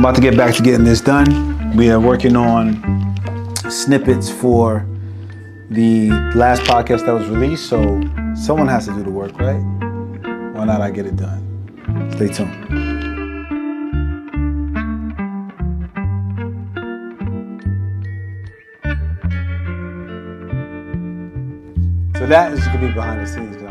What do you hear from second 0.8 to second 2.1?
this done. We are